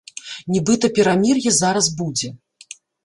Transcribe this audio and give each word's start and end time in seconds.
Нібыта 0.53 0.89
перамір'е 0.95 1.53
зараз 1.61 1.91
будзе. 2.01 2.33